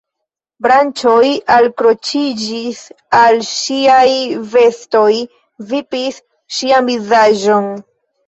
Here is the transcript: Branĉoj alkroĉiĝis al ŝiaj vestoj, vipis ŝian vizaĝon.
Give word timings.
Branĉoj 0.65 1.27
alkroĉiĝis 1.55 2.79
al 3.19 3.37
ŝiaj 3.49 4.07
vestoj, 4.55 5.11
vipis 5.73 6.19
ŝian 6.57 6.89
vizaĝon. 6.91 7.69